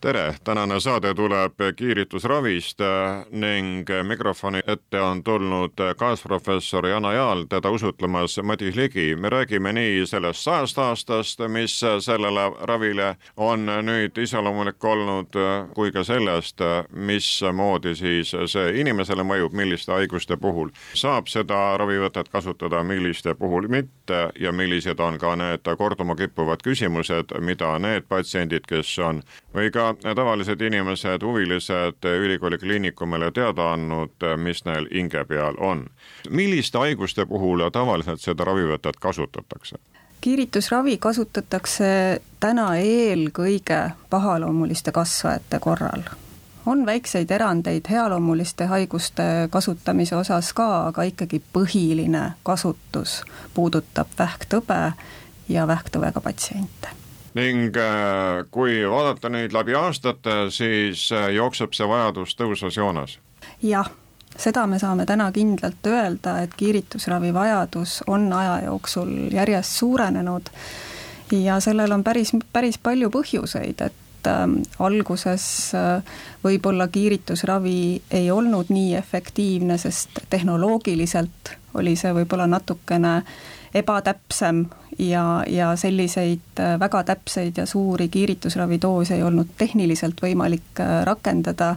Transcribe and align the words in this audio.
tere, 0.00 0.34
tänane 0.44 0.80
saade 0.80 1.14
tuleb 1.14 1.52
kiiritusravist 1.76 2.80
äh, 2.80 3.24
ning 3.30 3.88
mikrofoni 4.08 4.60
ette 4.66 5.00
on 5.00 5.24
tulnud 5.24 5.72
kaasprofessor 5.96 6.86
Jana 6.86 7.12
Jaal, 7.12 7.44
teda 7.44 7.70
usutlemas 7.70 8.40
Madis 8.42 8.76
Ligi. 8.76 9.16
me 9.16 9.28
räägime 9.28 9.72
nii 9.72 10.06
sellest 10.06 10.40
sajast 10.40 10.78
aastast, 10.78 11.40
mis 11.48 11.80
sellele 12.00 12.40
ravile 12.60 13.16
on 13.36 13.66
nüüd 13.66 14.18
iseloomulik 14.18 14.84
olnud, 14.84 15.36
kui 15.74 15.92
ka 15.92 16.04
sellest, 16.04 16.64
mismoodi 16.90 17.94
siis 17.94 18.32
see 18.46 18.80
inimesele 18.80 19.22
mõjub, 19.22 19.52
milliste 19.52 19.92
haiguste 19.92 20.36
puhul 20.36 20.72
saab 20.94 21.28
seda 21.28 21.76
ravivõtet 21.76 22.28
kasutada, 22.28 22.82
milliste 22.82 23.34
puhul 23.34 23.68
mitte 23.68 23.99
ja 24.40 24.52
millised 24.52 25.00
on 25.00 25.18
ka 25.18 25.34
need 25.36 25.70
korduma 25.78 26.16
kippuvad 26.16 26.62
küsimused, 26.64 27.34
mida 27.40 27.72
need 27.78 28.08
patsiendid, 28.08 28.66
kes 28.68 28.98
on 28.98 29.22
või 29.54 29.70
ka 29.74 29.94
tavalised 30.02 30.60
inimesed, 30.60 31.22
huvilised 31.22 32.04
ülikooli 32.04 32.58
kliinikumile 32.58 33.30
teada 33.30 33.72
andnud, 33.74 34.28
mis 34.36 34.64
neil 34.64 34.88
hinge 34.94 35.24
peal 35.24 35.56
on. 35.58 35.86
milliste 36.30 36.78
haiguste 36.78 37.26
puhul 37.26 37.70
tavaliselt 37.70 38.20
seda 38.20 38.44
ravivõtet 38.44 38.96
kasutatakse? 39.00 39.76
kiiritusravi 40.20 40.98
kasutatakse 40.98 42.20
täna 42.40 42.74
eelkõige 42.76 43.90
pahaloomuliste 44.10 44.92
kasvajate 44.92 45.58
korral. 45.58 46.02
On 46.70 46.86
väikseid 46.86 47.30
erandeid 47.30 47.88
healoomuliste 47.90 48.66
haiguste 48.70 49.22
kasutamise 49.50 50.16
osas 50.16 50.52
ka, 50.54 50.68
aga 50.90 51.02
ikkagi 51.08 51.42
põhiline 51.52 52.22
kasutus 52.46 53.20
puudutab 53.54 54.12
vähktõbe 54.18 54.80
ja 55.48 55.66
vähktõvega 55.66 56.22
patsiente 56.22 56.94
ning 57.34 57.76
äh, 57.78 58.44
kui 58.50 58.82
vaadata 58.90 59.30
neid 59.30 59.54
läbi 59.54 59.74
aastate, 59.78 60.50
siis 60.50 61.10
äh, 61.14 61.30
jookseb 61.34 61.74
see 61.74 61.88
vajadus 61.88 62.34
tõusvas 62.38 62.78
joones? 62.78 63.18
jah, 63.62 63.90
seda 64.36 64.66
me 64.66 64.78
saame 64.82 65.06
täna 65.06 65.30
kindlalt 65.34 65.86
öelda, 65.86 66.40
et 66.42 66.54
kiiritusravi 66.58 67.34
vajadus 67.34 68.00
on 68.06 68.32
aja 68.32 68.60
jooksul 68.66 69.12
järjest 69.34 69.78
suurenenud 69.78 70.50
ja 71.30 71.60
sellel 71.60 71.92
on 71.92 72.04
päris, 72.04 72.34
päris 72.52 72.78
palju 72.78 73.10
põhjuseid, 73.14 73.86
et 73.86 73.99
äh, 74.26 74.42
alguses 74.78 75.46
äh, 75.74 76.02
võib-olla 76.44 76.88
kiiritusravi 76.88 78.02
ei 78.10 78.30
olnud 78.30 78.72
nii 78.72 78.94
efektiivne, 78.98 79.78
sest 79.78 80.24
tehnoloogiliselt 80.30 81.56
oli 81.74 81.96
see 81.96 82.12
võib-olla 82.14 82.46
natukene 82.50 83.22
ebatäpsem 83.74 84.64
ja, 84.98 85.44
ja 85.46 85.76
selliseid 85.76 86.60
äh, 86.60 86.78
väga 86.80 87.04
täpseid 87.04 87.58
ja 87.58 87.66
suuri 87.66 88.08
kiiritusravidoose 88.08 89.14
ei 89.14 89.22
olnud 89.22 89.54
tehniliselt 89.58 90.22
võimalik 90.22 90.80
äh, 90.80 91.00
rakendada, 91.06 91.76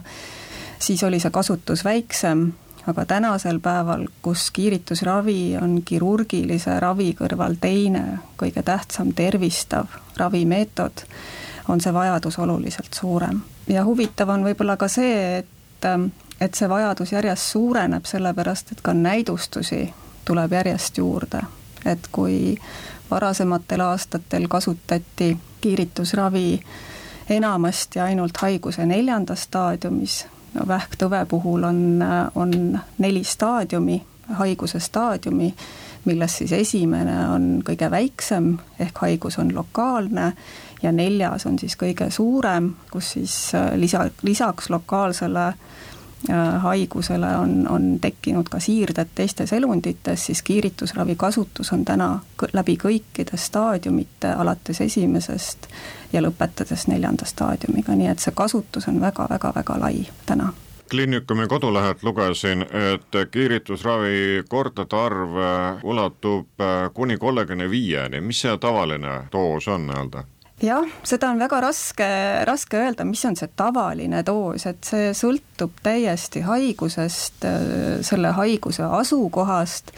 siis 0.78 1.02
oli 1.06 1.20
see 1.22 1.30
kasutus 1.30 1.84
väiksem, 1.84 2.48
aga 2.90 3.06
tänasel 3.08 3.60
päeval, 3.64 4.08
kus 4.22 4.50
kiiritusravi 4.50 5.56
on 5.62 5.80
kirurgilise 5.86 6.80
ravi 6.80 7.14
kõrval 7.18 7.56
teine 7.60 8.04
kõige 8.40 8.62
tähtsam 8.66 9.14
tervistav 9.16 9.94
ravimeetod, 10.20 11.06
on 11.68 11.80
see 11.80 11.94
vajadus 11.94 12.38
oluliselt 12.38 12.94
suurem. 12.94 13.40
ja 13.68 13.84
huvitav 13.84 14.28
on 14.28 14.44
võib-olla 14.44 14.76
ka 14.76 14.88
see, 14.88 15.38
et, 15.38 15.84
äh, 15.84 16.08
et 16.40 16.54
see 16.54 16.68
vajadus 16.68 17.12
järjest 17.12 17.52
suureneb, 17.56 18.04
sellepärast 18.04 18.72
et 18.72 18.80
ka 18.80 18.94
näidustusi 18.94 19.94
tuleb 20.24 20.52
järjest 20.52 20.98
juurde 20.98 21.42
et 21.84 22.08
kui 22.12 22.56
varasematel 23.10 23.80
aastatel 23.80 24.48
kasutati 24.48 25.38
kiiritusravi 25.60 26.60
enamasti 27.30 28.00
ainult 28.00 28.36
haiguse 28.36 28.86
neljandas 28.86 29.42
staadiumis, 29.48 30.26
no 30.54 30.66
vähktõve 30.68 31.24
puhul 31.28 31.62
on, 31.62 32.04
on 32.34 32.80
neli 32.98 33.24
staadiumi, 33.24 34.02
haiguse 34.38 34.80
staadiumi, 34.80 35.54
millest 36.04 36.42
siis 36.42 36.52
esimene 36.52 37.16
on 37.28 37.48
kõige 37.64 37.90
väiksem, 37.90 38.54
ehk 38.78 38.98
haigus 39.04 39.38
on 39.38 39.54
lokaalne, 39.54 40.32
ja 40.82 40.92
neljas 40.92 41.46
on 41.46 41.58
siis 41.58 41.76
kõige 41.80 42.10
suurem, 42.10 42.74
kus 42.92 43.14
siis 43.16 43.36
lisa, 43.80 44.08
lisaks 44.22 44.70
lokaalsele 44.70 45.46
äh, 45.46 45.58
Äh, 46.30 46.60
haigusele 46.60 47.36
on, 47.36 47.68
on 47.68 47.98
tekkinud 48.00 48.48
ka 48.48 48.56
siirded 48.60 49.10
teistes 49.14 49.52
elundites, 49.52 50.26
siis 50.26 50.42
kiiritusravi 50.42 51.16
kasutus 51.20 51.72
on 51.72 51.84
täna 51.84 52.20
läbi 52.52 52.78
kõikide 52.80 53.36
staadiumite, 53.36 54.32
alates 54.32 54.80
esimesest 54.80 55.68
ja 56.12 56.24
lõpetades 56.24 56.88
neljanda 56.88 57.28
staadiumiga, 57.28 57.92
nii 57.92 58.08
et 58.08 58.24
see 58.24 58.32
kasutus 58.32 58.88
on 58.88 59.02
väga-väga-väga 59.04 59.76
lai 59.84 60.06
täna 60.24 60.48
kliinikumi 60.90 61.46
kodulehelt 61.48 62.02
lugesin, 62.02 62.62
et 62.62 63.18
kiiritusravi 63.30 64.44
kordade 64.48 64.96
arv 64.96 65.40
ulatub 65.82 66.60
äh, 66.60 66.90
kuni 66.94 67.16
kolmekümne 67.16 67.70
viieni, 67.70 68.20
mis 68.20 68.44
see 68.44 68.56
tavaline 68.60 69.24
doos 69.32 69.68
on 69.68 69.86
nii-öelda? 69.88 70.24
jah, 70.62 70.86
seda 71.04 71.30
on 71.32 71.40
väga 71.42 71.60
raske, 71.60 72.06
raske 72.46 72.78
öelda, 72.78 73.04
mis 73.04 73.24
on 73.26 73.36
see 73.36 73.50
tavaline 73.56 74.22
doos, 74.26 74.66
et 74.70 74.86
see 74.86 75.10
sõltub 75.16 75.80
täiesti 75.82 76.44
haigusest, 76.46 77.46
selle 78.06 78.32
haiguse 78.38 78.86
asukohast, 79.00 79.92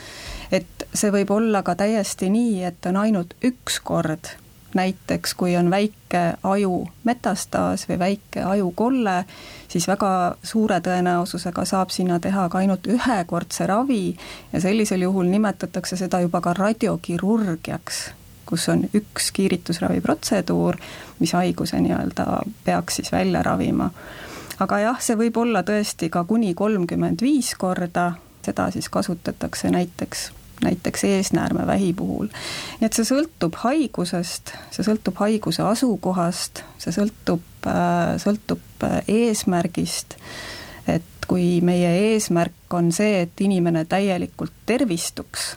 et 0.50 0.88
see 0.94 1.12
võib 1.14 1.30
olla 1.36 1.62
ka 1.66 1.76
täiesti 1.78 2.30
nii, 2.32 2.64
et 2.70 2.88
on 2.90 3.00
ainult 3.02 3.36
üks 3.44 3.80
kord, 3.84 4.32
näiteks 4.74 5.34
kui 5.34 5.56
on 5.56 5.70
väike 5.70 6.22
aju 6.42 6.88
metastaas 7.04 7.88
või 7.88 7.98
väike 7.98 8.42
ajukolle, 8.42 9.24
siis 9.68 9.88
väga 9.88 10.36
suure 10.42 10.80
tõenäosusega 10.80 11.64
saab 11.64 11.90
sinna 11.90 12.20
teha 12.20 12.48
ka 12.48 12.58
ainult 12.58 12.86
ühekordse 12.86 13.66
ravi 13.66 14.16
ja 14.52 14.60
sellisel 14.60 15.02
juhul 15.06 15.30
nimetatakse 15.30 15.96
seda 15.96 16.20
juba 16.20 16.40
ka 16.40 16.52
radiokirurgiaks 16.52 18.06
kus 18.46 18.68
on 18.68 18.84
üks 18.94 19.32
kiiritusraviprotseduur, 19.34 20.76
mis 21.18 21.32
haiguse 21.34 21.80
nii-öelda 21.82 22.26
peaks 22.64 23.00
siis 23.00 23.12
välja 23.12 23.42
ravima. 23.42 23.90
aga 24.58 24.78
jah, 24.78 25.00
see 25.00 25.18
võib 25.18 25.36
olla 25.36 25.60
tõesti 25.66 26.08
ka 26.10 26.24
kuni 26.24 26.54
kolmkümmend 26.54 27.20
viis 27.20 27.54
korda, 27.58 28.12
seda 28.46 28.70
siis 28.70 28.88
kasutatakse 28.88 29.70
näiteks 29.70 30.30
näiteks 30.64 31.04
eesnäärmevähi 31.04 31.92
puhul. 31.92 32.28
nii 32.80 32.86
et 32.88 32.96
see 32.96 33.06
sõltub 33.08 33.58
haigusest, 33.62 34.54
see 34.74 34.86
sõltub 34.86 35.18
haiguse 35.20 35.62
asukohast, 35.62 36.62
see 36.82 36.94
sõltub, 36.94 37.44
äh, 37.68 38.16
sõltub 38.22 38.86
äh, 38.86 39.00
eesmärgist, 39.08 40.16
et 40.88 41.28
kui 41.28 41.60
meie 41.60 41.90
eesmärk 42.12 42.74
on 42.78 42.92
see, 42.92 43.26
et 43.26 43.40
inimene 43.40 43.84
täielikult 43.84 44.54
tervistuks, 44.66 45.56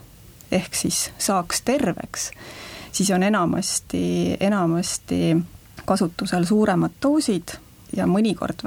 ehk 0.52 0.76
siis 0.76 1.10
saaks 1.18 1.62
terveks, 1.62 2.32
siis 2.92 3.12
on 3.16 3.24
enamasti, 3.24 4.38
enamasti 4.40 5.38
kasutusel 5.86 6.46
suuremad 6.46 6.98
doosid 7.02 7.56
ja 7.96 8.06
mõnikord 8.10 8.66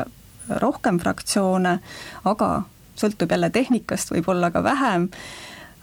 rohkem 0.62 0.98
fraktsioone, 0.98 1.78
aga 2.24 2.50
sõltub 2.98 3.30
jälle 3.30 3.50
tehnikast, 3.50 4.10
võib-olla 4.14 4.50
ka 4.54 4.62
vähem, 4.64 5.08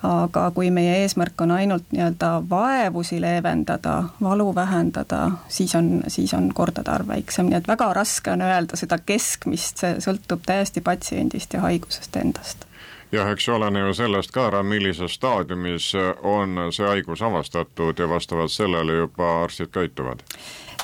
aga 0.03 0.51
kui 0.55 0.71
meie 0.71 1.01
eesmärk 1.01 1.41
on 1.41 1.51
ainult 1.51 1.91
nii-öelda 1.91 2.31
vaevusi 2.49 3.21
leevendada, 3.21 4.03
valu 4.21 4.55
vähendada, 4.55 5.31
siis 5.47 5.75
on, 5.75 6.01
siis 6.07 6.33
on 6.33 6.53
kordade 6.53 6.91
arv 6.91 7.07
väiksem, 7.07 7.49
nii 7.49 7.59
et 7.59 7.67
väga 7.67 7.93
raske 7.93 8.31
on 8.31 8.41
öelda 8.41 8.79
seda 8.79 8.99
keskmist, 9.05 9.83
see 9.83 9.99
sõltub 10.03 10.45
täiesti 10.45 10.81
patsiendist 10.81 11.53
ja 11.53 11.61
haigusest 11.67 12.15
endast. 12.15 12.65
Jah, 13.11 13.27
eks 13.33 13.47
oleneb 13.49 13.87
ju 13.87 13.93
sellest 13.97 14.31
ka 14.31 14.45
ära, 14.51 14.61
millises 14.63 15.15
staadiumis 15.17 15.91
on 16.23 16.69
see 16.71 16.85
haigus 16.85 17.23
avastatud 17.25 17.99
ja 17.99 18.09
vastavalt 18.09 18.53
sellele 18.53 18.99
juba 19.01 19.31
arstid 19.43 19.73
käituvad. 19.73 20.21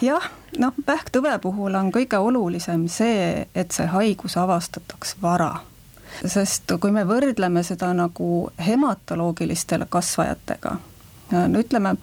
jah, 0.02 0.28
noh, 0.58 0.74
vähktõve 0.88 1.38
puhul 1.40 1.76
on 1.76 1.94
kõige 1.94 2.18
olulisem 2.18 2.88
see, 2.88 3.48
et 3.56 3.72
see 3.72 3.86
haigus 3.86 4.38
avastataks 4.38 5.16
vara 5.22 5.54
sest 6.26 6.72
kui 6.82 6.92
me 6.92 7.06
võrdleme 7.08 7.64
seda 7.64 7.92
nagu 7.94 8.50
hematoloogilistele 8.68 9.88
kasvajatega, 9.90 10.76
no 11.36 11.62
ütleme, 11.62 11.96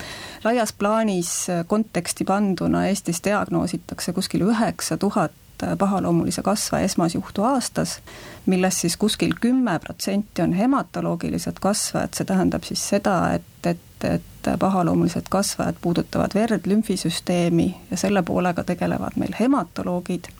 laias 0.45 0.73
plaanis 0.73 1.35
konteksti 1.67 2.25
panduna 2.29 2.87
Eestis 2.91 3.23
diagnoositakse 3.25 4.13
kuskil 4.13 4.49
üheksa 4.49 4.99
tuhat 4.99 5.33
pahaloomulise 5.79 6.43
kasvaja 6.43 6.85
esmasjuhtu 6.85 7.43
aastas, 7.43 7.99
millest 8.47 8.79
siis 8.79 8.97
kuskil 8.97 9.35
kümme 9.41 9.79
protsenti 9.79 10.43
on 10.43 10.53
hematoloogilised 10.53 11.61
kasvajad, 11.61 12.15
see 12.17 12.27
tähendab 12.27 12.67
siis 12.67 12.83
seda, 12.89 13.17
et, 13.39 13.67
et, 13.67 14.05
et 14.05 14.51
pahaloomulised 14.59 15.31
kasvajad 15.31 15.79
puudutavad 15.81 16.35
verd, 16.35 16.67
lümfisüsteemi 16.67 17.69
ja 17.91 17.97
selle 17.97 18.23
poolega 18.23 18.65
tegelevad 18.65 19.19
meil 19.23 19.35
hematoloogid, 19.39 20.31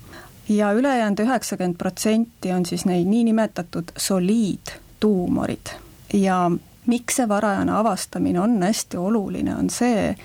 ja 0.49 0.73
ülejäänud 0.73 1.19
üheksakümmend 1.19 1.77
protsenti 1.79 2.53
on 2.53 2.67
siis 2.67 2.85
neid 2.85 3.07
niinimetatud 3.07 3.93
soliidtuumorid 3.97 5.75
ja 6.13 6.51
miks 6.87 7.17
see 7.17 7.29
varajane 7.29 7.73
avastamine 7.73 8.41
on 8.41 8.63
hästi 8.63 8.97
oluline, 8.97 9.57
on 9.57 9.71
see, 9.71 10.17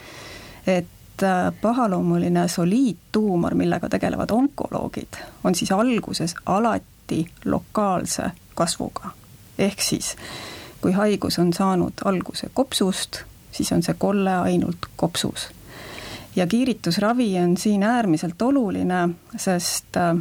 et 0.67 1.23
äh, 1.23 1.53
pahaloomuline 1.61 2.47
soliidtuumor, 2.47 3.55
millega 3.55 3.89
tegelevad 3.89 4.31
onkoloogid, 4.31 5.21
on 5.43 5.55
siis 5.55 5.71
alguses 5.71 6.35
alati 6.45 7.25
lokaalse 7.45 8.31
kasvuga. 8.55 9.09
ehk 9.59 9.81
siis, 9.81 10.15
kui 10.81 10.91
haigus 10.91 11.39
on 11.39 11.53
saanud 11.53 11.93
alguse 12.05 12.49
kopsust, 12.53 13.23
siis 13.51 13.71
on 13.71 13.83
see 13.83 13.95
kolle 13.97 14.33
ainult 14.33 14.89
kopsus. 14.95 15.49
Ja 16.37 16.47
kiiritusravi 16.47 17.31
on 17.39 17.57
siin 17.57 17.83
äärmiselt 17.83 18.41
oluline, 18.41 19.09
sest 19.37 19.97
äh, 19.97 20.17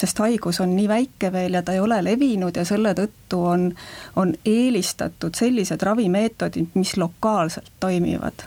sest 0.00 0.18
haigus 0.18 0.60
on 0.60 0.76
nii 0.76 0.88
väike 0.88 1.32
veel 1.32 1.56
ja 1.56 1.62
ta 1.62 1.72
ei 1.72 1.80
ole 1.80 2.02
levinud 2.04 2.56
ja 2.56 2.64
selle 2.68 2.92
tõttu 2.94 3.40
on, 3.48 3.70
on 4.16 4.34
eelistatud 4.44 5.34
sellised 5.34 5.82
ravimeetodid, 5.82 6.74
mis 6.74 6.96
lokaalselt 6.96 7.72
toimivad. 7.80 8.44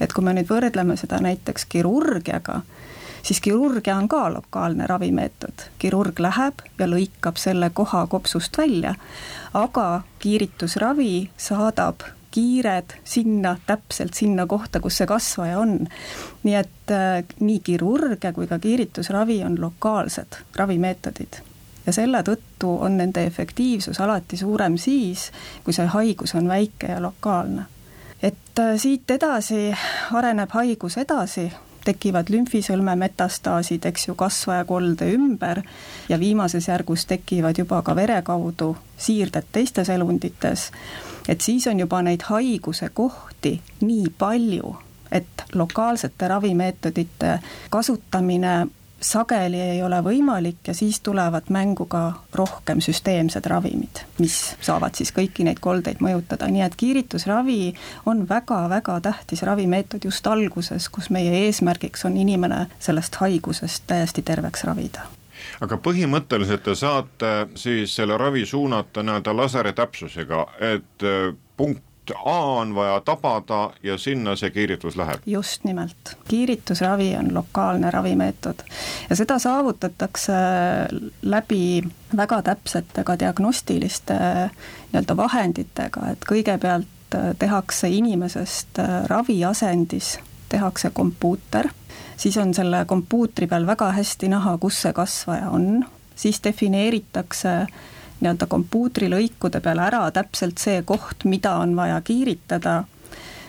et 0.00 0.12
kui 0.12 0.24
me 0.24 0.32
nüüd 0.32 0.46
võrdleme 0.48 0.96
seda 0.96 1.18
näiteks 1.20 1.64
kirurgiaga, 1.68 2.60
siis 3.22 3.40
kirurgia 3.40 3.96
on 3.96 4.08
ka 4.08 4.32
lokaalne 4.32 4.86
ravimeetod. 4.86 5.68
kirurg 5.78 6.18
läheb 6.18 6.62
ja 6.78 6.86
lõikab 6.86 7.36
selle 7.36 7.70
koha 7.70 8.06
kopsust 8.06 8.58
välja, 8.58 8.94
aga 9.54 10.02
kiiritusravi 10.18 11.30
saadab 11.36 12.00
kiired 12.30 12.94
sinna, 13.04 13.56
täpselt 13.66 14.14
sinna 14.14 14.46
kohta, 14.46 14.80
kus 14.80 15.00
see 15.00 15.06
kasvaja 15.06 15.58
on. 15.58 15.86
nii 16.42 16.54
et 16.54 16.94
äh, 16.94 17.24
nii 17.40 17.60
kirurgia 17.64 18.32
kui 18.32 18.46
ka 18.46 18.58
kiiritusravi 18.58 19.42
on 19.44 19.60
lokaalsed 19.60 20.42
ravimeetodid 20.56 21.42
ja 21.86 21.92
selle 21.92 22.20
tõttu 22.22 22.74
on 22.84 22.98
nende 23.00 23.24
efektiivsus 23.26 24.00
alati 24.04 24.36
suurem 24.36 24.76
siis, 24.76 25.30
kui 25.64 25.72
see 25.72 25.86
haigus 25.88 26.34
on 26.36 26.48
väike 26.48 26.92
ja 26.92 27.02
lokaalne. 27.02 27.64
et 28.22 28.58
äh, 28.58 28.76
siit 28.76 29.10
edasi 29.10 29.72
areneb 30.12 30.50
haigus 30.52 30.98
edasi, 30.98 31.50
tekivad 31.84 32.28
lümfisõlme 32.28 32.96
metastaasid, 33.00 33.86
eks 33.88 34.08
ju, 34.08 34.14
kasvajakolde 34.18 35.08
ümber 35.14 35.62
ja 36.08 36.18
viimases 36.20 36.68
järgus 36.68 37.06
tekivad 37.06 37.58
juba 37.58 37.80
ka 37.82 37.94
vere 37.96 38.20
kaudu 38.22 38.74
siirded 38.98 39.48
teistes 39.52 39.88
elundites 39.88 40.70
et 41.28 41.40
siis 41.40 41.66
on 41.66 41.80
juba 41.80 42.02
neid 42.02 42.24
haiguse 42.28 42.88
kohti 42.94 43.60
nii 43.80 44.10
palju, 44.18 44.76
et 45.12 45.44
lokaalsete 45.54 46.28
ravimeetodite 46.28 47.38
kasutamine 47.70 48.66
sageli 49.00 49.60
ei 49.60 49.82
ole 49.82 50.00
võimalik 50.02 50.68
ja 50.68 50.74
siis 50.74 51.00
tulevad 51.00 51.50
mängu 51.54 51.86
ka 51.86 52.02
rohkem 52.34 52.80
süsteemsed 52.82 53.46
ravimid, 53.46 54.02
mis 54.18 54.38
saavad 54.60 54.98
siis 54.98 55.12
kõiki 55.14 55.46
neid 55.46 55.62
koldeid 55.62 56.02
mõjutada, 56.04 56.48
nii 56.50 56.64
et 56.66 56.76
kiiritusravi 56.76 57.60
on 58.10 58.24
väga-väga 58.28 58.98
tähtis 59.06 59.44
ravimeetod 59.46 60.04
just 60.04 60.26
alguses, 60.26 60.88
kus 60.88 61.10
meie 61.14 61.44
eesmärgiks 61.44 62.04
on 62.08 62.16
inimene 62.16 62.66
sellest 62.80 63.22
haigusest 63.22 63.86
täiesti 63.86 64.22
terveks 64.26 64.66
ravida 64.66 65.06
aga 65.60 65.76
põhimõtteliselt 65.76 66.62
te 66.62 66.74
saate 66.74 67.34
siis 67.54 67.96
selle 67.96 68.18
ravi 68.18 68.46
suunata 68.46 69.02
nii-öelda 69.02 69.36
laseri 69.36 69.72
täpsusega, 69.72 70.46
et 70.74 71.06
äh, 71.06 71.34
punkt 71.56 71.84
A 72.24 72.40
on 72.40 72.74
vaja 72.74 73.00
tabada 73.00 73.70
ja 73.82 73.98
sinna 73.98 74.36
see 74.36 74.50
kiiritus 74.50 74.96
läheb. 74.96 75.20
just 75.26 75.64
nimelt, 75.64 76.16
kiiritusravi 76.28 77.16
on 77.16 77.34
lokaalne 77.34 77.90
ravimeetod. 77.90 78.54
Ja 79.10 79.16
seda 79.16 79.38
saavutatakse 79.38 80.32
läbi 81.22 81.82
väga 82.16 82.42
täpsete 82.42 83.04
ka 83.04 83.18
diagnostiliste 83.18 84.14
nii-öelda 84.14 85.16
vahenditega, 85.16 86.10
et 86.12 86.24
kõigepealt 86.32 87.14
äh, 87.14 87.34
tehakse 87.38 87.88
inimesest 87.88 88.78
äh, 88.78 89.04
raviasendis, 89.06 90.18
tehakse 90.48 90.90
kompuuter. 90.90 91.68
Siis 92.16 92.36
on 92.36 92.54
selle 92.54 92.84
kompuutri 92.84 93.46
peal 93.46 93.66
väga 93.66 93.92
hästi 93.92 94.28
näha, 94.28 94.56
kus 94.58 94.82
see 94.82 94.92
kasvaja 94.92 95.50
on, 95.54 95.84
siis 96.16 96.40
defineeritakse 96.44 97.54
nii-öelda 98.20 98.46
kompuutrilõikude 98.50 99.60
peal 99.62 99.78
ära 99.78 100.02
täpselt 100.10 100.58
see 100.58 100.82
koht, 100.82 101.24
mida 101.24 101.54
on 101.62 101.76
vaja 101.76 102.00
kiiritada, 102.02 102.82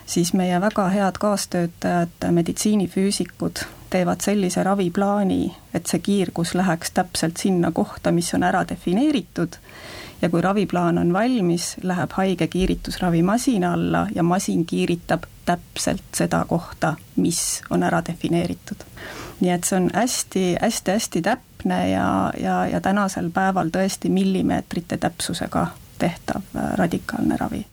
siis 0.06 0.34
meie 0.38 0.62
väga 0.62 0.88
head 0.94 1.18
kaastöötajad, 1.20 2.30
meditsiinifüüsikud 2.32 3.66
teevad 3.90 4.22
sellise 4.22 4.64
raviplaani, 4.64 5.56
et 5.74 5.90
see 5.90 6.00
kiirgus 6.06 6.54
läheks 6.54 6.94
täpselt 6.94 7.42
sinna 7.42 7.72
kohta, 7.72 8.12
mis 8.12 8.34
on 8.38 8.46
ära 8.46 8.62
defineeritud 8.70 9.58
ja 10.22 10.30
kui 10.30 10.42
raviplaan 10.42 10.98
on 10.98 11.14
valmis, 11.14 11.76
läheb 11.84 12.12
haige 12.12 12.48
kiiritusravi 12.48 13.24
masina 13.24 13.74
alla 13.74 14.08
ja 14.16 14.24
masin 14.24 14.66
kiiritab 14.66 15.24
täpselt 15.46 16.04
seda 16.14 16.46
kohta, 16.48 16.96
mis 17.16 17.62
on 17.70 17.84
ära 17.84 18.02
defineeritud. 18.06 18.86
nii 19.40 19.52
et 19.52 19.64
see 19.64 19.78
on 19.78 19.90
hästi-hästi-hästi 19.94 21.22
täpne 21.22 21.90
ja, 21.90 22.34
ja, 22.40 22.66
ja 22.68 22.82
tänasel 22.82 23.30
päeval 23.32 23.72
tõesti 23.72 24.10
millimeetrite 24.12 24.98
täpsusega 24.98 25.68
tehtav 26.00 26.42
äh, 26.56 26.74
radikaalne 26.76 27.38
ravi. 27.40 27.66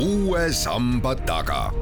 uue 0.00 0.52
samba 0.52 1.14
taga 1.14 1.72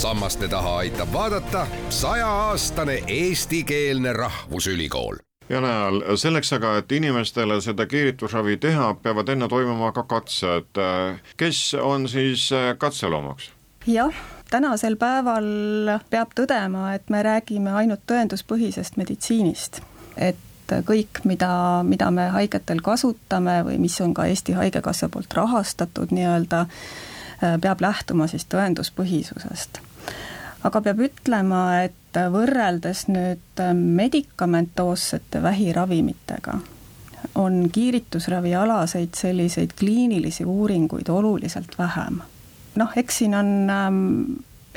sammaste 0.00 0.48
taha 0.48 0.76
aitab 0.76 1.08
vaadata 1.12 1.66
sajaaastane 1.88 3.02
eestikeelne 3.06 4.12
rahvusülikool 4.12 5.16
ja 5.48 5.60
näol, 5.60 6.00
selleks 6.16 6.52
aga, 6.56 6.76
et 6.80 6.92
inimestele 6.92 7.58
seda 7.60 7.84
kiiritusravi 7.86 8.56
teha, 8.62 8.94
peavad 9.02 9.28
enne 9.28 9.48
toimuma 9.48 9.90
ka 9.92 10.02
katsed. 10.08 10.80
kes 11.36 11.74
on 11.82 12.08
siis 12.08 12.48
katseloomaks? 12.78 13.50
jah, 13.86 14.22
tänasel 14.50 14.96
päeval 14.96 15.50
peab 16.10 16.32
tõdema, 16.40 16.94
et 16.94 17.12
me 17.12 17.20
räägime 17.22 17.76
ainult 17.82 18.06
tõenduspõhisest 18.08 18.96
meditsiinist, 18.96 19.82
et 20.16 20.72
kõik, 20.88 21.20
mida, 21.28 21.52
mida 21.84 22.08
me 22.10 22.30
haigetel 22.38 22.80
kasutame 22.80 23.60
või 23.68 23.76
mis 23.84 24.00
on 24.00 24.16
ka 24.16 24.30
Eesti 24.32 24.56
Haigekassa 24.56 25.12
poolt 25.12 25.36
rahastatud 25.36 26.16
nii-öelda, 26.16 26.64
peab 27.60 27.84
lähtuma 27.84 28.32
siis 28.32 28.48
tõenduspõhisusest 28.48 29.82
aga 30.64 30.80
peab 30.80 31.00
ütlema, 31.06 31.62
et 31.84 32.18
võrreldes 32.32 33.06
nüüd 33.08 33.62
medikamentoossete 33.74 35.42
vähiravimitega, 35.42 36.58
on 37.34 37.62
kiiritusravialaseid 37.72 39.14
selliseid 39.14 39.76
kliinilisi 39.78 40.44
uuringuid 40.44 41.08
oluliselt 41.08 41.78
vähem. 41.78 42.20
noh, 42.74 42.92
eks 42.96 43.18
siin 43.18 43.34
on 43.34 43.70
ähm, 43.70 44.22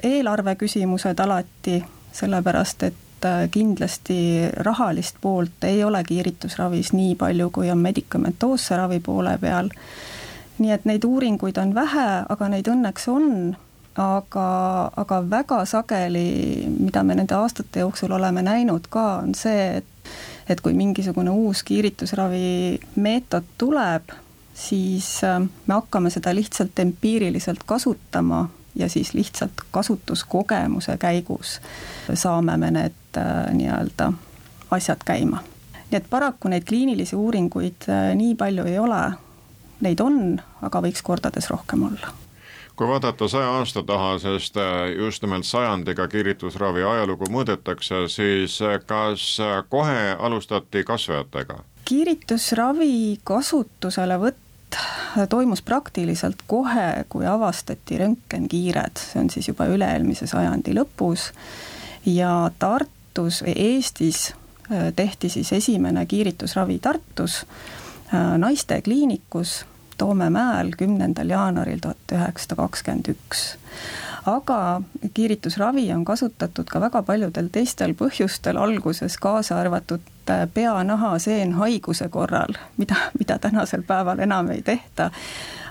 eelarve 0.04 0.56
küsimused 0.56 1.20
alati, 1.20 1.84
sellepärast 2.12 2.84
et 2.84 3.26
äh, 3.26 3.50
kindlasti 3.52 4.50
rahalist 4.58 5.16
poolt 5.22 5.64
ei 5.64 5.84
ole 5.84 6.04
kiiritusravis 6.04 6.94
nii 6.94 7.16
palju, 7.16 7.50
kui 7.50 7.72
on 7.72 7.78
medikamentoosse 7.78 8.78
ravi 8.78 9.00
poole 9.00 9.38
peal. 9.38 9.70
nii 10.58 10.72
et 10.72 10.86
neid 10.86 11.04
uuringuid 11.04 11.58
on 11.58 11.76
vähe, 11.76 12.10
aga 12.30 12.50
neid 12.50 12.68
õnneks 12.68 13.08
on 13.10 13.56
aga, 13.96 14.48
aga 14.98 15.20
väga 15.30 15.66
sageli, 15.66 16.68
mida 16.80 17.04
me 17.04 17.16
nende 17.16 17.36
aastate 17.36 17.84
jooksul 17.84 18.12
oleme 18.12 18.42
näinud 18.42 18.88
ka, 18.90 19.08
on 19.24 19.36
see, 19.36 19.78
et 19.78 19.90
et 20.50 20.60
kui 20.62 20.74
mingisugune 20.76 21.32
uus 21.32 21.64
kiiritusravi 21.64 22.80
meetod 23.00 23.46
tuleb, 23.58 24.12
siis 24.54 25.08
äh, 25.24 25.40
me 25.40 25.74
hakkame 25.74 26.10
seda 26.14 26.34
lihtsalt 26.36 26.80
empiiriliselt 26.80 27.64
kasutama 27.66 28.50
ja 28.76 28.90
siis 28.90 29.14
lihtsalt 29.14 29.64
kasutuskogemuse 29.72 30.98
käigus 30.98 31.60
saame 32.14 32.58
me 32.58 32.72
need 32.72 33.18
äh, 33.18 33.54
nii-öelda 33.54 34.12
asjad 34.72 35.06
käima. 35.06 35.44
nii 35.92 35.98
et 35.98 36.10
paraku 36.10 36.50
neid 36.50 36.68
kliinilisi 36.68 37.16
uuringuid 37.16 37.88
äh, 37.90 38.12
nii 38.16 38.36
palju 38.36 38.66
ei 38.66 38.80
ole, 38.80 39.04
neid 39.82 40.04
on, 40.04 40.42
aga 40.62 40.82
võiks 40.82 41.06
kordades 41.06 41.50
rohkem 41.50 41.88
olla 41.88 42.23
kui 42.76 42.88
vaadata 42.88 43.28
saja 43.28 43.50
aasta 43.58 43.84
taha, 43.84 44.18
sest 44.20 44.58
äh, 44.58 44.90
just 44.98 45.22
nimelt 45.22 45.46
sajandiga 45.46 46.08
kiiritusravi 46.08 46.84
ajalugu 46.84 47.30
mõõdetakse, 47.34 48.08
siis 48.10 48.58
äh, 48.66 48.80
kas 48.86 49.38
äh, 49.44 49.60
kohe 49.70 50.16
alustati 50.20 50.84
kasvajatega? 50.88 51.62
kiiritusravi 51.86 53.20
kasutuselevõtt 53.28 54.78
toimus 55.30 55.62
praktiliselt 55.62 56.46
kohe, 56.48 57.04
kui 57.10 57.28
avastati 57.28 58.00
röntgenkiired, 58.00 58.98
see 58.98 59.20
on 59.22 59.30
siis 59.30 59.52
juba 59.52 59.68
üle-eelmise 59.70 60.26
sajandi 60.32 60.74
lõpus. 60.74 61.28
Ja 62.08 62.50
Tartus 62.60 63.44
Eestis 63.46 64.32
tehti 64.96 65.30
siis 65.30 65.52
esimene 65.54 66.06
kiiritusravi 66.10 66.80
Tartus 66.82 67.44
naistekliinikus 68.38 69.60
Toomemäel 69.98 70.72
kümnendal 70.78 71.30
jaanuaril 71.30 71.80
tuhat 71.82 72.16
üheksasada 72.16 72.56
kakskümmend 72.56 73.12
üks. 73.14 73.44
Aga 74.26 74.82
kiiritusravi 75.14 75.90
on 75.94 76.06
kasutatud 76.06 76.70
ka 76.72 76.80
väga 76.82 77.02
paljudel 77.04 77.50
teistel 77.52 77.92
põhjustel, 78.00 78.58
alguses 78.58 79.18
kaasa 79.20 79.60
arvatud 79.60 80.32
äh, 80.32 80.46
pea-naha-seenhaiguse 80.54 82.08
korral, 82.10 82.56
mida, 82.78 82.96
mida 83.20 83.40
tänasel 83.40 83.84
päeval 83.84 84.24
enam 84.24 84.54
ei 84.56 84.62
tehta, 84.62 85.12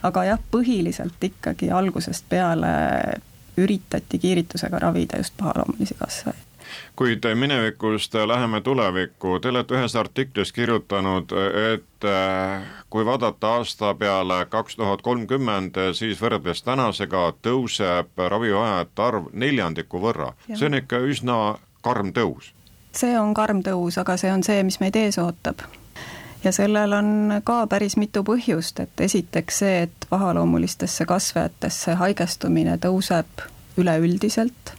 aga 0.02 0.24
jah, 0.28 0.46
põhiliselt 0.52 1.24
ikkagi 1.24 1.70
algusest 1.72 2.28
peale 2.28 2.72
üritati 3.56 4.18
kiiritusega 4.18 4.78
ravida 4.78 5.20
just 5.20 5.36
pahaloomulisi 5.40 5.96
kasvajaid 5.98 6.51
kuid 6.96 7.26
minevikust 7.34 8.14
läheme 8.14 8.60
tulevikku, 8.60 9.38
te 9.40 9.48
olete 9.48 9.74
ühes 9.74 9.96
artiklis 9.96 10.52
kirjutanud, 10.52 11.32
et 11.72 12.04
äh, 12.04 12.62
kui 12.90 13.04
vaadata 13.04 13.54
aasta 13.58 13.94
peale 13.94 14.46
kaks 14.50 14.76
tuhat 14.76 15.02
kolmkümmend, 15.02 15.78
siis 15.98 16.20
võrreldes 16.20 16.62
tänasega 16.62 17.32
tõuseb 17.42 18.26
ravivajajate 18.28 19.02
arv 19.02 19.28
neljandiku 19.32 20.00
võrra, 20.00 20.32
see 20.54 20.66
on 20.68 20.80
ikka 20.80 21.02
üsna 21.08 21.38
karm 21.82 22.12
tõus. 22.12 22.52
see 22.92 23.14
on 23.18 23.34
karm 23.34 23.62
tõus, 23.62 23.98
aga 23.98 24.16
see 24.16 24.32
on 24.32 24.42
see, 24.42 24.62
mis 24.62 24.80
meid 24.80 24.96
ees 24.96 25.18
ootab. 25.18 25.64
Ja 26.44 26.52
sellel 26.52 26.92
on 26.92 27.40
ka 27.44 27.66
päris 27.70 27.96
mitu 27.96 28.24
põhjust, 28.26 28.80
et 28.82 29.00
esiteks 29.00 29.58
see, 29.62 29.82
et 29.86 30.06
pahaloomulistesse 30.10 31.06
kasvajatesse 31.06 31.94
haigestumine 32.00 32.76
tõuseb 32.82 33.46
üleüldiselt 33.78 34.74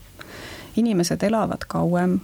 inimesed 0.76 1.22
elavad 1.22 1.66
kauem, 1.68 2.18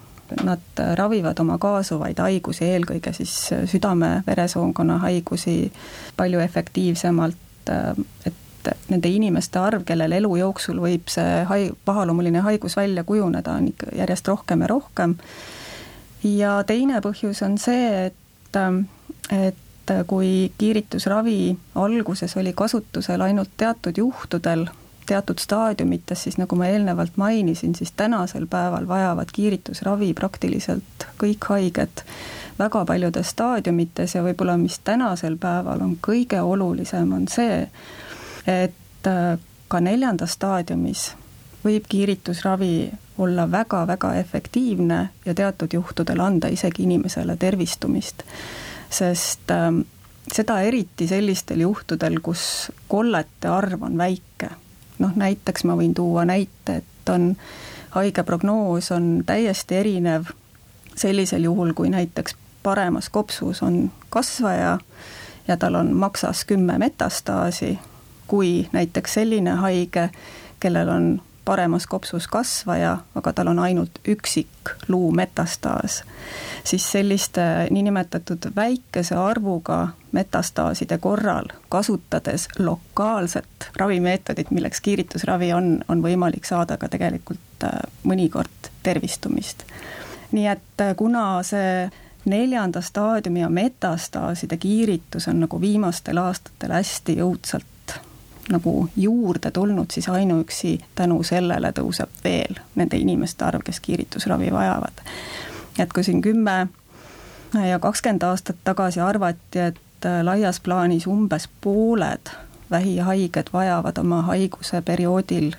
nad 0.45 0.83
ravivad 0.95 1.39
oma 1.43 1.57
kaasuvaid 1.59 2.19
haigusi, 2.23 2.65
eelkõige 2.65 3.13
siis 3.13 3.33
südame-veresoonkonna 3.73 5.01
haigusi 5.03 5.73
palju 6.17 6.43
efektiivsemalt, 6.45 7.73
et 8.27 8.71
nende 8.91 9.09
inimeste 9.09 9.59
arv, 9.59 9.85
kellel 9.89 10.13
elu 10.19 10.35
jooksul 10.43 10.81
võib 10.83 11.09
see 11.13 11.45
hai-, 11.49 11.71
pahaloomuline 11.85 12.43
haigus 12.45 12.77
välja 12.77 13.05
kujuneda, 13.05 13.57
on 13.57 13.71
ikka 13.73 13.91
järjest 13.97 14.29
rohkem 14.29 14.65
ja 14.65 14.71
rohkem. 14.71 15.17
ja 16.25 16.61
teine 16.67 17.01
põhjus 17.01 17.43
on 17.47 17.59
see, 17.59 18.07
et, 18.11 18.61
et 19.33 19.95
kui 20.07 20.53
kiiritusravi 20.59 21.57
alguses 21.75 22.37
oli 22.37 22.53
kasutusel 22.53 23.21
ainult 23.27 23.51
teatud 23.57 23.97
juhtudel, 23.97 24.67
teatud 25.11 25.43
staadiumites, 25.43 26.23
siis 26.27 26.39
nagu 26.39 26.57
ma 26.59 26.69
eelnevalt 26.71 27.17
mainisin, 27.19 27.75
siis 27.75 27.93
tänasel 27.99 28.47
päeval 28.51 28.87
vajavad 28.89 29.33
kiiritusravi 29.35 30.13
praktiliselt 30.15 31.07
kõik 31.19 31.49
haiged 31.51 32.05
väga 32.59 32.85
paljudes 32.87 33.33
staadiumites 33.35 34.15
ja 34.15 34.23
võib-olla 34.23 34.55
mis 34.61 34.79
tänasel 34.87 35.39
päeval 35.41 35.83
on 35.83 35.97
kõige 36.07 36.43
olulisem, 36.47 37.13
on 37.17 37.27
see, 37.29 37.65
et 38.47 39.11
äh, 39.11 39.35
ka 39.69 39.81
neljandas 39.83 40.39
staadiumis 40.39 41.11
võib 41.65 41.91
kiiritusravi 41.91 42.75
olla 43.21 43.51
väga-väga 43.51 44.15
efektiivne 44.23 45.01
ja 45.27 45.35
teatud 45.35 45.75
juhtudel 45.75 46.21
anda 46.21 46.49
isegi 46.49 46.87
inimesele 46.87 47.37
tervistumist, 47.37 48.23
sest 48.91 49.51
ähm, 49.51 49.83
seda 50.33 50.61
eriti 50.65 51.09
sellistel 51.11 51.67
juhtudel, 51.67 52.23
kus 52.23 52.71
kollete 52.89 53.51
arv 53.51 53.89
on 53.91 53.99
väike 53.99 54.55
noh, 55.01 55.17
näiteks 55.17 55.65
ma 55.65 55.77
võin 55.77 55.95
tuua 55.95 56.25
näite, 56.29 56.81
et 56.83 57.13
on, 57.13 57.35
haige 57.97 58.23
prognoos 58.23 58.93
on 58.93 59.23
täiesti 59.27 59.81
erinev 59.81 60.31
sellisel 60.97 61.45
juhul, 61.49 61.73
kui 61.75 61.91
näiteks 61.91 62.37
paremas 62.63 63.09
kopsus 63.09 63.63
on 63.63 63.91
kasvaja 64.11 64.79
ja 65.49 65.57
tal 65.57 65.75
on 65.75 65.95
maksas 65.97 66.45
kümme 66.45 66.79
metastaasi, 66.79 67.79
kui 68.27 68.69
näiteks 68.73 69.15
selline 69.15 69.51
haige, 69.51 70.11
kellel 70.61 70.89
on 70.89 71.23
paremas 71.45 71.87
kopsus 71.87 72.27
kasvaja, 72.29 72.99
aga 73.15 73.33
tal 73.33 73.51
on 73.53 73.59
ainult 73.59 73.99
üksik 74.09 74.75
luumetastaas, 74.89 76.03
siis 76.65 76.93
selliste 76.93 77.43
niinimetatud 77.71 78.51
väikese 78.57 79.15
arvuga 79.15 79.89
metastaaside 80.13 80.99
korral, 80.99 81.49
kasutades 81.69 82.49
lokaalset 82.59 83.71
ravimeetodit, 83.77 84.51
milleks 84.51 84.81
kiiritusravi 84.81 85.53
on, 85.53 85.81
on 85.89 86.03
võimalik 86.03 86.45
saada 86.45 86.77
ka 86.77 86.89
tegelikult 86.89 87.65
äh, 87.65 87.81
mõnikord 88.05 88.71
tervistumist. 88.83 89.65
nii 90.33 90.47
et 90.47 90.81
äh, 90.81 90.95
kuna 90.97 91.43
see 91.43 91.91
neljanda 92.25 92.81
staadiumi 92.81 93.41
ja 93.41 93.49
metastaaside 93.49 94.57
kiiritus 94.57 95.29
on 95.29 95.41
nagu 95.41 95.61
viimastel 95.61 96.19
aastatel 96.19 96.73
hästi 96.73 97.17
jõudsalt 97.17 97.65
nagu 98.51 98.89
juurde 98.97 99.51
tulnud, 99.51 99.91
siis 99.91 100.09
ainuüksi 100.09 100.79
tänu 100.95 101.23
sellele 101.23 101.73
tõuseb 101.77 102.25
veel 102.25 102.59
nende 102.75 102.97
inimeste 102.97 103.45
arv, 103.45 103.63
kes 103.65 103.81
kiiritusravi 103.81 104.53
vajavad. 104.53 105.03
et 105.79 105.93
kui 105.93 106.05
siin 106.05 106.23
kümme 106.23 106.69
ja 107.69 107.79
kakskümmend 107.79 108.23
aastat 108.23 108.57
tagasi 108.65 109.01
arvati, 109.01 109.59
et 109.59 109.81
laias 110.23 110.61
plaanis 110.61 111.07
umbes 111.07 111.49
pooled 111.61 112.31
vähihaiged 112.71 113.53
vajavad 113.53 113.99
oma 113.99 114.23
haiguse 114.23 114.83
perioodil 114.83 115.53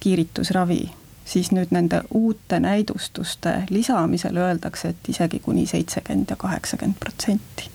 kiiritusravi, 0.00 0.90
siis 1.24 1.52
nüüd 1.52 1.70
nende 1.70 2.02
uute 2.14 2.60
näidustuste 2.60 3.62
lisamisel 3.70 4.36
öeldakse, 4.36 4.88
et 4.88 5.08
isegi 5.08 5.38
kuni 5.38 5.66
seitsekümmend 5.66 6.30
ja 6.30 6.36
kaheksakümmend 6.36 6.98
protsenti 7.00 7.70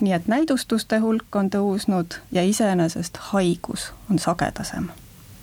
nii 0.00 0.12
et 0.12 0.26
näidustuste 0.26 0.98
hulk 0.98 1.36
on 1.36 1.50
tõusnud 1.50 2.18
ja 2.32 2.42
iseenesest 2.42 3.16
haigus 3.32 3.92
on 4.10 4.18
sagedasem. 4.18 4.90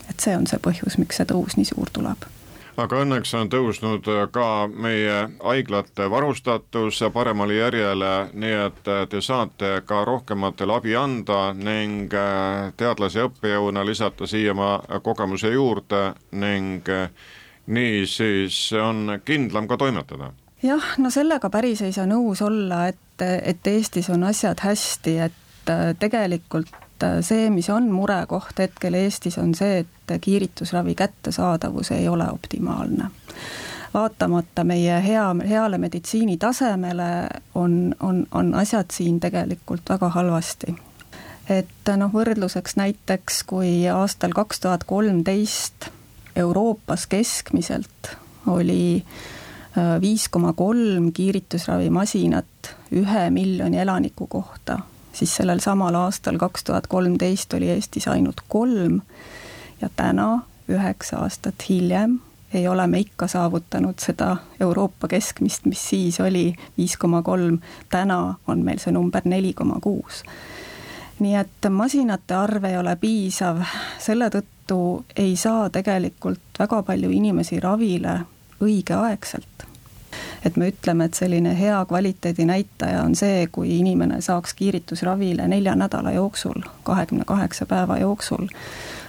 et 0.09 0.19
see 0.19 0.37
on 0.37 0.47
see 0.47 0.59
põhjus, 0.59 0.97
miks 0.97 1.17
see 1.17 1.25
tõus 1.25 1.57
nii 1.57 1.65
suur 1.65 1.89
tuleb 1.93 2.27
aga 2.77 3.01
õnneks 3.03 3.33
on 3.37 3.49
tõusnud 3.51 4.07
ka 4.31 4.47
meie 4.67 5.17
haiglate 5.43 6.07
varustatus 6.09 7.01
paremale 7.13 7.57
järjele, 7.59 8.11
nii 8.33 8.53
et 8.65 8.91
te 9.09 9.21
saate 9.21 9.81
ka 9.85 10.03
rohkematele 10.07 10.75
abi 10.79 10.95
anda 10.95 11.53
ning 11.53 12.13
teadlase 12.77 13.27
õppejõuna 13.27 13.85
lisata 13.85 14.27
siia 14.27 14.55
oma 14.55 14.79
kogemuse 15.03 15.51
juurde 15.51 16.13
ning 16.31 16.87
nii 17.67 18.05
siis 18.07 18.63
on 18.73 19.19
kindlam 19.25 19.67
ka 19.67 19.77
toimetada 19.77 20.31
jah, 20.63 20.93
no 20.97 21.09
sellega 21.13 21.49
päris 21.49 21.81
ei 21.85 21.93
saa 21.95 22.07
nõus 22.09 22.41
olla, 22.45 22.85
et, 22.91 22.99
et 23.21 23.67
Eestis 23.67 24.09
on 24.09 24.23
asjad 24.23 24.59
hästi, 24.63 25.17
et 25.19 25.69
äh, 25.69 25.95
tegelikult 25.99 26.73
äh, 27.03 27.19
see, 27.21 27.49
mis 27.49 27.69
on 27.69 27.91
murekoht 27.91 28.59
hetkel 28.59 28.97
Eestis, 28.97 29.37
on 29.37 29.55
see, 29.55 29.83
et 29.85 30.15
kiiritusravi 30.21 30.95
kättesaadavus 30.95 31.91
ei 31.91 32.07
ole 32.07 32.29
optimaalne. 32.31 33.11
vaatamata 33.93 34.63
meie 34.63 35.01
hea, 35.03 35.35
heale 35.49 35.77
meditsiinitasemele 35.77 37.27
on, 37.55 37.95
on, 37.99 38.27
on 38.31 38.53
asjad 38.55 38.91
siin 38.91 39.19
tegelikult 39.19 39.89
väga 39.89 40.09
halvasti. 40.09 40.75
et 41.49 41.95
noh, 41.97 42.13
võrdluseks 42.13 42.75
näiteks, 42.75 43.43
kui 43.43 43.89
aastal 43.89 44.31
kaks 44.31 44.59
tuhat 44.59 44.83
kolmteist 44.83 45.91
Euroopas 46.35 47.07
keskmiselt 47.07 48.15
oli 48.47 49.03
äh, 49.03 49.40
viis 50.01 50.29
koma 50.29 50.53
kolm 50.53 51.11
kiiritusravimasinat 51.13 52.71
ühe 52.91 53.29
miljoni 53.29 53.79
elaniku 53.79 54.27
kohta, 54.27 54.79
siis 55.13 55.35
sellel 55.35 55.59
samal 55.59 55.95
aastal, 55.95 56.37
kaks 56.37 56.63
tuhat 56.63 56.87
kolmteist, 56.87 57.53
oli 57.53 57.69
Eestis 57.69 58.07
ainult 58.07 58.41
kolm 58.47 59.01
ja 59.81 59.89
täna, 59.95 60.41
üheksa 60.69 61.23
aastat 61.23 61.63
hiljem, 61.69 62.19
ei 62.53 62.67
ole 62.67 62.87
me 62.87 62.99
ikka 62.99 63.27
saavutanud 63.27 63.99
seda 63.99 64.37
Euroopa 64.59 65.07
keskmist, 65.07 65.65
mis 65.65 65.89
siis 65.89 66.19
oli 66.19 66.53
viis 66.77 66.97
koma 66.97 67.21
kolm, 67.21 67.59
täna 67.89 68.35
on 68.47 68.65
meil 68.65 68.79
see 68.79 68.91
number 68.91 69.21
neli 69.25 69.53
koma 69.53 69.79
kuus. 69.81 70.23
nii 71.21 71.35
et 71.37 71.67
masinate 71.69 72.33
arv 72.33 72.63
ei 72.65 72.77
ole 72.77 72.95
piisav, 72.97 73.61
selle 73.99 74.29
tõttu 74.33 75.05
ei 75.15 75.35
saa 75.35 75.69
tegelikult 75.69 76.59
väga 76.59 76.83
palju 76.83 77.09
inimesi 77.13 77.59
ravile 77.59 78.19
õigeaegselt. 78.61 79.67
et 80.45 80.57
me 80.57 80.67
ütleme, 80.67 81.05
et 81.05 81.13
selline 81.13 81.53
hea 81.59 81.85
kvaliteedi 81.85 82.45
näitaja 82.45 83.03
on 83.03 83.15
see, 83.15 83.47
kui 83.51 83.77
inimene 83.79 84.21
saaks 84.21 84.53
kiiritusravile 84.53 85.47
nelja 85.47 85.75
nädala 85.75 86.11
jooksul, 86.11 86.61
kahekümne 86.83 87.23
kaheksa 87.25 87.65
päeva 87.65 87.97
jooksul, 87.97 88.47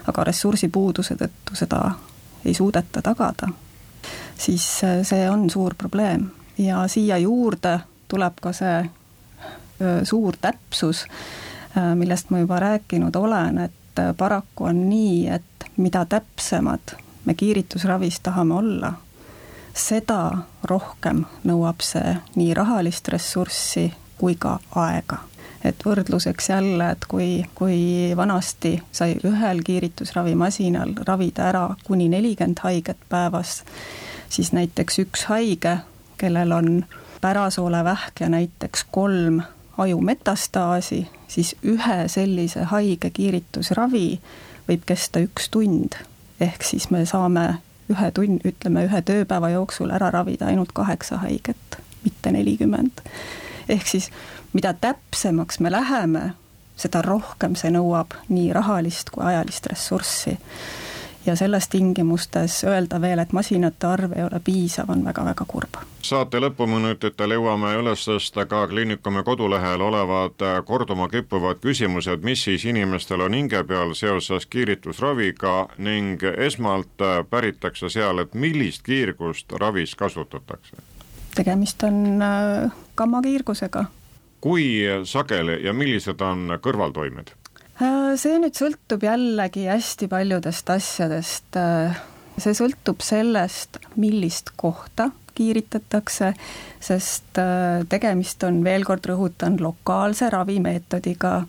aga 0.06 0.24
ressursipuuduse 0.24 1.16
tõttu 1.16 1.56
seda 1.56 1.80
ei 2.44 2.54
suudeta 2.54 3.02
tagada, 3.02 3.48
siis 4.38 4.66
see 5.02 5.30
on 5.30 5.50
suur 5.50 5.74
probleem 5.78 6.28
ja 6.58 6.88
siia 6.88 7.18
juurde 7.18 7.78
tuleb 8.08 8.40
ka 8.40 8.52
see 8.52 8.82
suur 10.04 10.36
täpsus, 10.40 11.06
millest 11.94 12.30
ma 12.30 12.38
juba 12.38 12.60
rääkinud 12.60 13.16
olen, 13.16 13.58
et 13.58 14.02
paraku 14.16 14.64
on 14.64 14.88
nii, 14.88 15.28
et 15.28 15.66
mida 15.76 16.04
täpsemad 16.04 16.94
me 17.24 17.34
kiiritusravis 17.34 18.20
tahame 18.20 18.54
olla, 18.54 18.92
seda 19.74 20.44
rohkem 20.68 21.24
nõuab 21.48 21.82
see 21.84 22.16
nii 22.36 22.54
rahalist 22.54 23.08
ressurssi 23.08 23.92
kui 24.18 24.36
ka 24.38 24.58
aega. 24.76 25.18
et 25.64 25.84
võrdluseks 25.86 26.48
jälle, 26.50 26.90
et 26.90 27.04
kui, 27.08 27.44
kui 27.54 28.12
vanasti 28.16 28.82
sai 28.92 29.14
ühel 29.24 29.62
kiiritusravimasinal 29.62 30.96
ravida 31.06 31.44
ära 31.48 31.68
kuni 31.86 32.08
nelikümmend 32.10 32.58
haiget 32.64 32.98
päevas, 33.08 33.62
siis 34.28 34.50
näiteks 34.52 34.98
üks 34.98 35.24
haige, 35.30 35.76
kellel 36.18 36.52
on 36.52 36.84
pärasoolevähk 37.20 38.20
ja 38.20 38.28
näiteks 38.28 38.86
kolm 38.90 39.40
aju 39.78 40.00
metastaasi, 40.00 41.06
siis 41.28 41.54
ühe 41.62 42.08
sellise 42.08 42.66
haige 42.74 43.10
kiiritusravi 43.10 44.06
võib 44.68 44.82
kesta 44.86 45.22
üks 45.22 45.48
tund. 45.50 45.94
ehk 46.40 46.62
siis 46.62 46.90
me 46.90 47.06
saame 47.06 47.46
ühe 47.92 48.10
tund, 48.14 48.44
ütleme 48.48 48.86
ühe 48.88 49.02
tööpäeva 49.06 49.52
jooksul 49.52 49.92
ära 49.94 50.10
ravida 50.10 50.50
ainult 50.50 50.72
kaheksa 50.74 51.20
haiget, 51.22 51.80
mitte 52.04 52.32
nelikümmend. 52.34 53.02
ehk 53.68 53.86
siis 53.86 54.10
mida 54.52 54.74
täpsemaks 54.74 55.60
me 55.60 55.70
läheme, 55.70 56.32
seda 56.76 57.02
rohkem 57.02 57.54
see 57.56 57.70
nõuab 57.70 58.16
nii 58.28 58.52
rahalist 58.52 59.12
kui 59.14 59.24
ajalist 59.24 59.66
ressurssi 59.70 60.38
ja 61.26 61.36
selles 61.36 61.68
tingimustes 61.68 62.64
öelda 62.64 63.00
veel, 63.00 63.18
et 63.18 63.32
masinate 63.32 63.86
arv 63.86 64.12
ei 64.16 64.24
ole 64.24 64.40
piisav, 64.44 64.90
on 64.90 65.04
väga-väga 65.04 65.44
kurb. 65.48 65.78
saate 66.02 66.40
lõpuminutitel 66.42 67.34
jõuame 67.36 67.74
üles 67.78 68.06
tõsta 68.08 68.46
ka 68.46 68.66
kliinikumi 68.68 69.22
kodulehel 69.22 69.80
olevad 69.80 70.42
äh, 70.42 70.58
korduma 70.64 71.08
kippuvad 71.08 71.60
küsimused, 71.62 72.22
mis 72.22 72.44
siis 72.44 72.64
inimestel 72.64 73.20
on 73.20 73.34
hinge 73.34 73.64
peal 73.64 73.94
seoses 73.94 74.46
kiiritusraviga 74.46 75.68
ning 75.78 76.22
esmalt 76.36 77.00
äh, 77.00 77.22
päritakse 77.30 77.88
seal, 77.88 78.18
et 78.18 78.34
millist 78.34 78.82
kiirgust 78.82 79.52
ravis 79.60 79.94
kasutatakse? 79.94 80.76
tegemist 81.34 81.82
on 81.82 82.22
äh, 82.22 82.72
gammakiirgusega. 82.96 83.84
kui 84.40 84.82
sageli 85.04 85.62
ja 85.64 85.72
millised 85.72 86.20
on 86.20 86.58
kõrvaltoimed? 86.62 87.41
Äh, 87.82 88.14
see 88.20 88.38
nüüd 88.38 88.54
sõltub 88.54 89.02
jällegi 89.02 89.66
hästi 89.66 90.06
paljudest 90.10 90.70
asjadest. 90.70 91.56
Äh, 91.58 91.98
see 92.38 92.54
sõltub 92.54 93.02
sellest, 93.02 93.80
millist 93.98 94.52
kohta 94.60 95.10
kiiritatakse, 95.32 96.34
sest 96.84 97.40
äh, 97.40 97.82
tegemist 97.90 98.44
on, 98.46 98.60
veel 98.62 98.84
kord 98.86 99.08
rõhutan, 99.08 99.56
lokaalse 99.60 100.28
ravimeetodiga. 100.30 101.42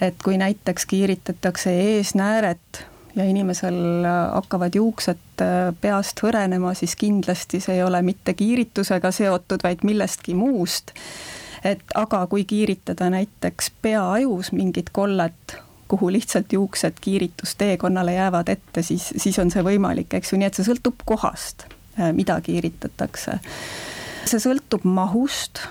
et 0.00 0.16
kui 0.24 0.36
näiteks 0.40 0.86
kiiritatakse 0.86 1.70
eesnääret 1.70 2.84
ja 3.14 3.24
inimesel 3.24 4.06
hakkavad 4.06 4.74
juuksed 4.74 5.42
peast 5.80 6.22
hõrenema, 6.24 6.74
siis 6.74 6.96
kindlasti 6.96 7.60
see 7.60 7.76
ei 7.76 7.82
ole 7.82 8.00
mitte 8.02 8.34
kiiritusega 8.34 9.10
seotud, 9.12 9.62
vaid 9.62 9.84
millestki 9.84 10.34
muust 10.34 10.94
et 11.64 11.82
aga 11.94 12.24
kui 12.26 12.44
kiiritada 12.48 13.10
näiteks 13.12 13.72
peaajus 13.82 14.52
mingit 14.56 14.90
kollet, 14.92 15.56
kuhu 15.90 16.12
lihtsalt 16.12 16.52
juuksed 16.52 17.00
kiiritusteekonnale 17.00 18.14
jäävad 18.14 18.48
ette, 18.48 18.82
siis, 18.82 19.10
siis 19.16 19.38
on 19.42 19.50
see 19.50 19.64
võimalik, 19.66 20.14
eks 20.14 20.32
ju, 20.32 20.38
nii 20.38 20.46
et 20.46 20.58
see 20.58 20.68
sõltub 20.68 21.02
kohast, 21.08 21.66
äh, 21.98 22.12
mida 22.14 22.38
kiiritatakse. 22.46 23.40
see 24.30 24.42
sõltub 24.42 24.86
mahust, 24.86 25.64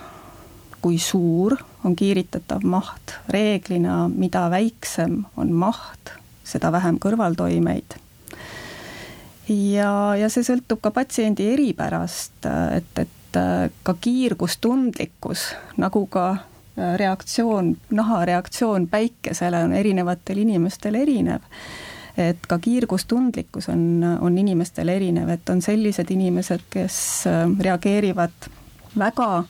kui 0.82 0.98
suur 1.00 1.56
on 1.88 1.96
kiiritatav 1.96 2.66
maht, 2.68 3.16
reeglina 3.32 4.08
mida 4.12 4.48
väiksem 4.52 5.24
on 5.40 5.54
maht, 5.56 6.12
seda 6.44 6.72
vähem 6.72 7.00
kõrvaltoimeid. 7.00 7.96
ja, 9.48 9.94
ja 10.20 10.30
see 10.30 10.44
sõltub 10.44 10.84
ka 10.84 10.92
patsiendi 10.92 11.48
eripärast, 11.54 12.44
et, 12.76 12.92
et 13.08 13.40
äh, 13.40 13.72
ka 13.84 13.96
kiirgustundlikkus, 14.04 15.54
nagu 15.78 16.06
ka 16.12 16.28
reaktsioon, 16.98 17.76
nahareaktsioon 17.90 18.88
päikesele 18.88 19.64
on 19.64 19.74
erinevatel 19.74 20.38
inimestel 20.38 20.96
erinev. 20.96 21.46
Et 22.20 22.46
ka 22.48 22.58
kiirgustundlikkus 22.60 23.70
on, 23.70 24.04
on 24.22 24.38
inimestel 24.38 24.90
erinev, 24.92 25.30
et 25.30 25.50
on 25.50 25.62
sellised 25.62 26.12
inimesed, 26.12 26.66
kes 26.70 26.98
äh, 27.28 27.46
reageerivad 27.60 28.50
väga 28.98 29.44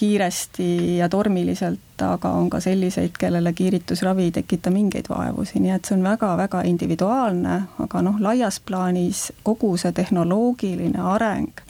kiiresti 0.00 0.96
ja 0.96 1.08
tormiliselt, 1.08 2.02
aga 2.02 2.30
on 2.32 2.50
ka 2.50 2.60
selliseid, 2.60 3.10
kellele 3.18 3.52
kiiritusravi 3.52 4.22
ei 4.22 4.30
tekita 4.32 4.70
mingeid 4.72 5.08
vaevusi, 5.08 5.60
nii 5.60 5.74
et 5.74 5.84
see 5.84 5.98
on 5.98 6.04
väga-väga 6.04 6.62
individuaalne, 6.68 7.56
aga 7.84 8.02
noh, 8.02 8.16
laias 8.20 8.60
plaanis 8.64 9.26
kogu 9.44 9.74
see 9.76 9.92
tehnoloogiline 9.92 11.04
areng 11.14 11.60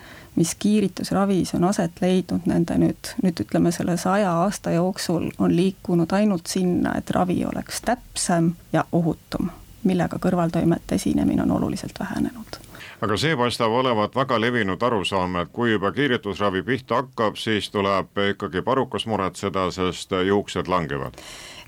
mis 0.40 0.54
kiiritusravis 0.54 1.54
on 1.54 1.66
aset 1.68 2.00
leidnud 2.00 2.46
nende 2.48 2.78
nüüd, 2.80 3.12
nüüd 3.20 3.42
ütleme 3.44 3.72
selle 3.76 3.98
saja 4.00 4.32
aasta 4.40 4.72
jooksul, 4.72 5.28
on 5.38 5.52
liikunud 5.56 6.12
ainult 6.16 6.48
sinna, 6.48 6.94
et 6.96 7.12
ravi 7.12 7.42
oleks 7.44 7.82
täpsem 7.84 8.54
ja 8.72 8.86
ohutum, 8.92 9.52
millega 9.84 10.16
kõrvaltoimete 10.16 10.96
esinemine 10.96 11.44
on 11.44 11.52
oluliselt 11.60 12.00
vähenenud 12.00 12.60
aga 13.00 13.16
see 13.20 13.36
paistab 13.36 13.72
olevat 13.72 14.16
väga 14.16 14.36
levinud 14.40 14.82
arusaam, 14.82 15.38
et 15.40 15.52
kui 15.52 15.72
juba 15.72 15.92
kiiritusravi 15.96 16.62
pihta 16.64 17.00
hakkab, 17.00 17.38
siis 17.40 17.70
tuleb 17.72 18.20
ikkagi 18.30 18.62
parukas 18.64 19.06
muretseda, 19.08 19.70
sest 19.72 20.12
juuksed 20.26 20.68
langevad. 20.68 21.16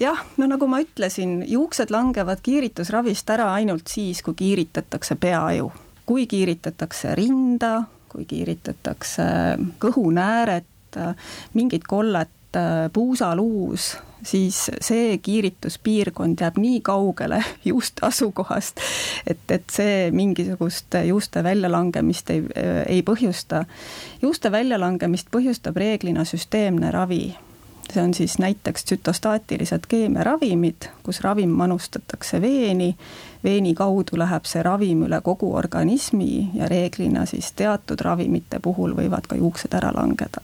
jah, 0.01 0.21
no 0.37 0.49
nagu 0.49 0.69
ma 0.69 0.83
ütlesin, 0.85 1.41
juuksed 1.49 1.93
langevad 1.93 2.45
kiiritusravist 2.45 3.31
ära 3.31 3.53
ainult 3.55 3.89
siis, 3.89 4.23
kui 4.23 4.35
kiiritatakse 4.35 5.17
peaaju. 5.17 5.73
kui 6.07 6.27
kiiritatakse 6.27 7.15
rinda, 7.15 7.83
kui 8.13 8.25
kiiritatakse 8.29 9.25
kõhunääret, 9.83 11.01
mingit 11.55 11.87
kollet 11.89 12.59
puusaluus, 12.93 13.97
siis 14.23 14.59
see 14.85 15.19
kiirituspiirkond 15.19 16.43
jääb 16.45 16.59
nii 16.61 16.81
kaugele 16.85 17.41
juuste 17.71 18.07
asukohast, 18.07 18.83
et, 19.27 19.41
et 19.49 19.65
see 19.73 20.11
mingisugust 20.13 20.99
juuste 21.09 21.43
väljalangemist 21.45 22.31
ei, 22.31 22.45
ei 22.87 23.01
põhjusta. 23.07 23.65
juuste 24.23 24.53
väljalangemist 24.53 25.33
põhjustab 25.33 25.81
reeglina 25.81 26.27
süsteemne 26.29 26.91
ravi 26.91 27.25
see 27.93 28.03
on 28.03 28.15
siis 28.15 28.39
näiteks 28.39 28.85
tsütostaatilised 28.85 29.87
keemiaravimid, 29.89 30.89
kus 31.03 31.21
ravim 31.21 31.51
manustatakse 31.51 32.41
veeni, 32.41 32.97
veeni 33.45 33.75
kaudu 33.75 34.19
läheb 34.19 34.47
see 34.49 34.63
ravim 34.63 35.05
üle 35.07 35.21
kogu 35.25 35.55
organismi 35.57 36.51
ja 36.55 36.69
reeglina 36.69 37.27
siis 37.27 37.53
teatud 37.53 38.01
ravimite 38.01 38.61
puhul 38.63 38.97
võivad 38.97 39.29
ka 39.29 39.37
juuksed 39.37 39.75
ära 39.75 39.93
langeda. 39.95 40.41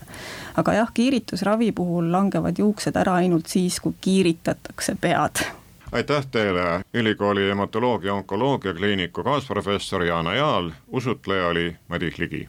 aga 0.57 0.73
jah, 0.73 0.91
kiiritusravi 0.95 1.73
puhul 1.73 2.13
langevad 2.13 2.59
juuksed 2.59 2.97
ära 2.97 3.15
ainult 3.23 3.47
siis, 3.47 3.81
kui 3.81 3.95
kiiritatakse 4.01 4.97
pead. 5.01 5.45
Aitäh 5.93 6.27
teile, 6.31 6.85
ülikooli 6.95 7.49
hematoloogia 7.49 8.15
onkoloogia 8.15 8.75
kliiniku 8.75 9.25
kaasprofessor 9.25 10.05
Jaana 10.05 10.35
Jaal, 10.35 10.71
usutleja 10.89 11.49
oli 11.49 11.77
Madis 11.89 12.19
Ligi 12.19 12.49